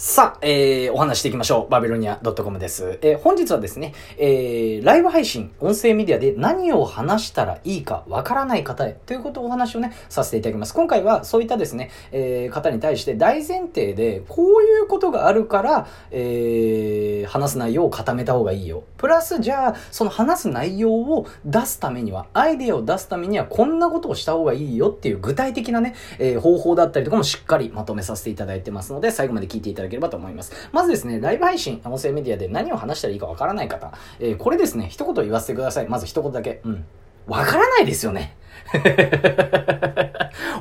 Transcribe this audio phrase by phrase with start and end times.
[0.00, 1.72] さあ、えー、お話していきましょう。
[1.72, 3.00] バビロニア .com です。
[3.02, 10.74] えー、本日はですね、えー、ライブ配信、音声メディアで何を話したらいいかわからない方へということをお話をね、させていただきます。
[10.74, 18.84] 今回はそういったですね、えー、方に対して大前提で、こういうことがあるから、えー、話す内容を固めた方がいいよ。
[18.98, 30.52] プラス、じゃあ、その話す内容を出すためには、アイデアを出すためには、こんなことをした方がいいよっていう具体的なね、えー、方法だったりとかもしっかりまとめさせていただいてますので、最後まで聞いていただだければと思います。
[30.70, 35.88] まずですね、ライブ配信、音声メディアで何を話したらいいかわからない方、えー、これですね、一言言わせてください。
[35.88, 36.60] まず一言だけ。
[36.64, 36.84] うん。
[37.26, 38.36] わからないですよね。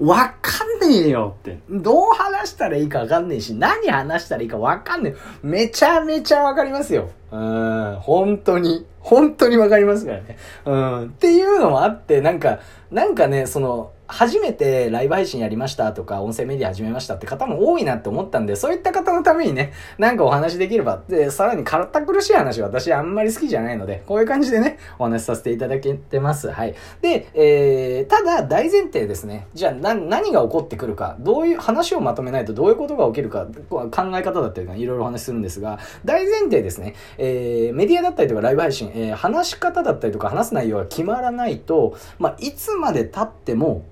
[0.00, 1.58] わかんねえよって。
[1.70, 5.46] どう話したらいいかわかんねえし、何話したらいいかわかんねえ。
[5.46, 7.10] めちゃめちゃわかりますよ。
[7.30, 8.86] うん、本当に。
[9.00, 10.38] 本当にわかりますからね。
[10.64, 11.04] うん。
[11.04, 26.50] っていうのもあって、なんか、なんかね、その、初めてライブ配信やりましたとか、音声メディア始めましたって方も多いなって思ったんで、そういった方のためにね、なんかお話できれば、で、さらに堅苦しい話私あんまり好きじゃないので、こういう感じでね、お話しさせていただけてます。
[26.50, 26.74] はい。
[27.00, 29.48] で、えー、ただ大前提ですね。
[29.54, 43.82] じゃあ、な、何が起こってくるか、どういう話をまとめないとどういうことが起きるか、考え方だったりとか、いろいろお話しするんですが、大前提ですね、えー、メディアだったりとかライブ配信、えー、話し方だったりとか話す内容が決まらないと、まあ、いつまで経っても、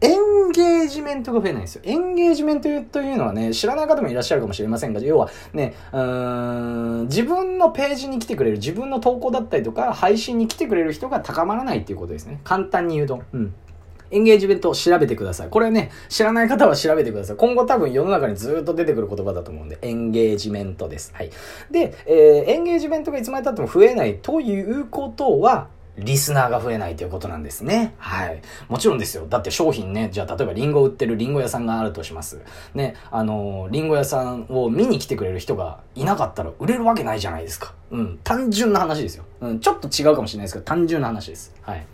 [0.00, 1.82] エンゲージメントが増えないんですよ。
[1.84, 12.40] エンゲージメントというのはね、知らない方もいらっしゃるかもしれませんが、要はね、うーん、自分のページに来てくれる、自分の投稿だったりとか、配信に来てくれる人が高まらないっていうことですね。
[12.44, 13.22] 簡単に言うと。
[13.32, 13.54] うん。
[14.10, 15.48] エンゲージメントを調べてください。
[15.50, 17.36] これね、知らない方は調べてください。
[17.36, 21.12] 今後多分世の中にずっと出てくる言葉だと思うんで、エンゲージメントです。
[21.14, 21.30] はい。
[21.70, 25.68] で、えー、エンゲージメントがいつまで経っても増えないということは、
[25.98, 27.94] リスナーが増えないということなんですね。
[27.98, 28.40] はい。
[28.68, 29.26] もちろんですよ。
[29.28, 32.40] だって商品ね、じゃあ例えばリンゴ売ってるリンゴ屋さんがあるとします。
[32.74, 37.74] ね、あの、リンゴ屋さんを見に来てくれる人がいなかったら売れるわけないじゃないですか。
[37.90, 38.18] うん。
[38.22, 39.24] 単純な話ですよ。
[39.40, 39.60] うん。
[39.60, 41.54] ちょっと違うかもしれないですけど、単純な話です。
[41.62, 41.86] はい。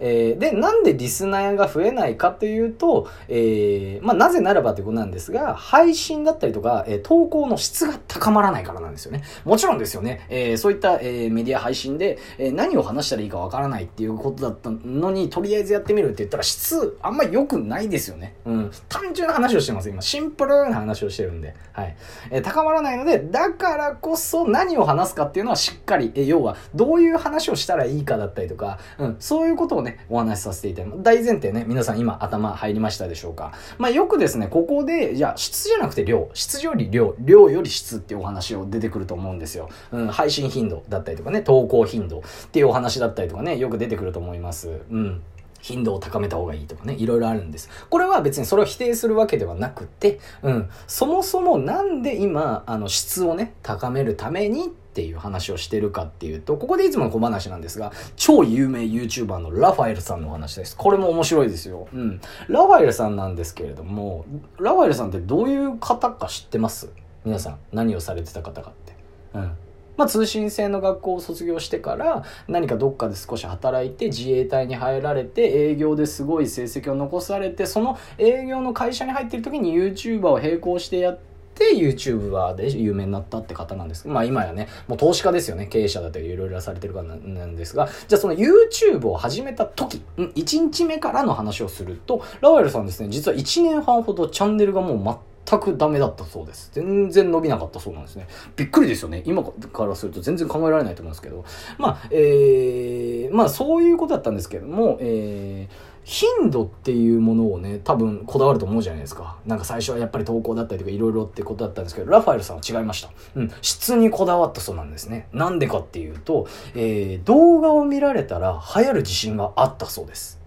[0.00, 9.22] えー、で、なんでリスナーが増えないかというと、えー、まあ、なぜならばということなんですが、配信だったりとか、えー、投稿の質が高まらないからなんですよね。
[9.44, 18.34] もちろんですよね、えー、そういった、えー、メディア配信で、えー、何を話したらいいかわからないっていうことだったのに、とりあえずやってみるって言ったら質、あんま良くないですよね。
[18.44, 18.70] うん。
[18.88, 19.88] 単純な話をしてます。
[19.88, 21.54] 今、シンプルな話をしてるんで。
[21.72, 21.96] はい。
[22.30, 31.02] えー、高まらないので、だからこそ何を話すかっていうのはしっかり、えー、要は、どういう話をしたらいいかだったりとか、うん、そういうことをね、ねお話しさせていただきます。
[31.02, 33.52] 大前提ね、皆さん今頭入りましたでしょうか。
[33.78, 39.68] まあよくですね、ここで、じゃあ質じゃなくて量、質より量、量より質っていうお話を出てくると思うんですよ。
[39.92, 44.80] うん、配信頻度だったりとかね、投稿頻度っていうお話だったりとかね、よく出てくると思います。
[44.90, 45.22] うん。
[45.66, 47.68] 頻度を高めた方がいいとかね、いろいろあるんです。
[47.90, 60.74] これは別にそれを否定するわけではなくて、うん、そもそもなんで今、あの、質をね、高めるためにっていう話をしてるかっていうと、ここでいつもの小話なんですが、超有名 YouTuber のラファエルさんのお話です。
[60.74, 61.86] これも面白いですよ。
[61.92, 62.18] うん。
[62.48, 64.24] ラファエルさんなんですけれども、
[64.58, 66.88] ラファエルさんってどういう方か知ってます？
[67.26, 68.94] 皆さん、何をされてた方かって。
[69.34, 69.52] うん。
[69.98, 84.14] まあ、通信制の学校を卒業してから何かどっかで少し働いて自衛隊に入られて営業ですごい成績を残されてその営業の会社に入ってる時に YouTuber を並行してやってで、YouTuber で有名になったって方なんですけど。
[84.14, 85.66] まあ今やね、もう投資家ですよね。
[85.66, 96.70] 経営者だったりいろいろされてる方なんですが、じゃあその YouTube を始めた時、1日目からの話をすると、ラワエルさんですね、実は1年半ほどチャンネルがもう全くダメだったそうです。
[96.72, 98.26] 全然伸びなかったそうなんですね。
[98.56, 99.22] びっくりですよね。
[99.24, 101.44] 今からすると全然考えられないと思うんですけど。
[101.78, 109.38] まあ、えー、まあそういうことだったんですけども、えー、頻度っていうものをね、多分こだわると思うじゃないですか。
[109.44, 113.10] なんか最初はやっぱり投稿だったりとかいろいろってことだったんですけど、ラファエルさんは違いました。
[113.34, 113.52] うん。
[113.60, 115.26] 質にこだわったそうなんですね。
[115.32, 116.46] なんでかっていうと、
[116.76, 120.40] えー、動画を見られたら流行る自信があったそうです。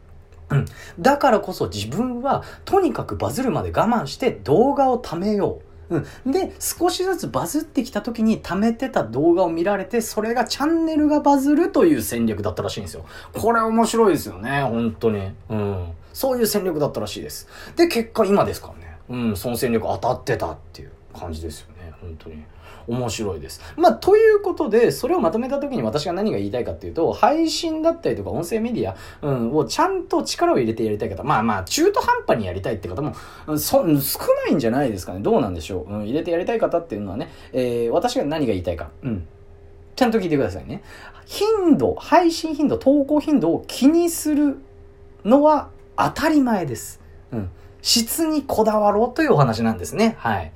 [0.49, 0.65] うん。
[0.97, 5.68] だからこそ自分はとにかくバズるまで我慢して動画を貯めよう。
[5.89, 6.31] うん。
[6.31, 13.05] で、少しずつバズってきた時に貯めてた動画を見られて、それがチャンネルがバズるという戦略だったらしいんですよ。
[13.33, 15.31] これ面白いですよね、本当に。
[15.49, 15.87] うん。
[16.13, 17.47] そういう戦略だったらしいです。
[17.75, 18.97] で、結果今ですからね。
[19.09, 21.68] うん、その戦略当たってたっていう感じですよ、
[22.01, 22.43] 本当に。
[22.87, 23.61] 面白いです。
[23.77, 33.13] まあ、ということで、それをまとめた時に私が何が言いたいかっていうと、配信だったりとか音声メディア、うん、をちゃんと力を入れてやりたい方、まあまあ、中途半端にやりたいって方も、
[33.47, 35.19] うん、そ少ないんじゃないですかね。
[35.19, 35.93] どうなんでしょう。
[35.93, 38.89] うん、入れてやりたい方っていうのはね、えー、私が何が言いたいか。
[39.03, 39.27] うん。
[39.95, 40.81] ちゃんと聞いてくださいね。
[41.25, 44.57] 頻度、配信頻度、投稿頻度を気にする
[45.25, 47.01] のは当たり前です。
[47.31, 47.49] うん。
[47.81, 50.15] 質にこだわろうというお話なんですね。
[50.17, 50.51] はい。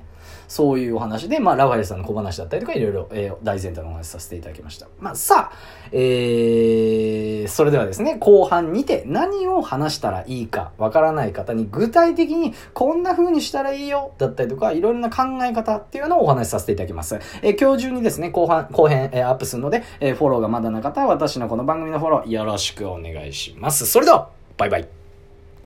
[0.48, 4.86] そういうお話で、まあ、ラファエルさんの小話だったりとか、いろいろ、えー、大前提のお話させていただきました。
[4.98, 5.56] まあ、さあ、
[5.92, 17.18] えー、それではですね、後半にて何を話したらいいかわからない方に具体的にこんな風にしたらいいよだったりとか、いろんな考え方っていうのをお話しさせていただきます。
[17.42, 23.86] えー、今日中にですね、後半、後編、えー、アップするので、えー、フォローがまだな方は私のこの番組のフォローよろしくお願いします。
[23.86, 25.03] それでは、バイバイ。